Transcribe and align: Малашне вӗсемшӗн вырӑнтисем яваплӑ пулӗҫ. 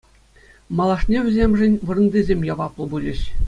Малашне 0.77 1.17
вӗсемшӗн 1.27 1.73
вырӑнтисем 1.91 2.41
яваплӑ 2.53 2.85
пулӗҫ. 2.95 3.19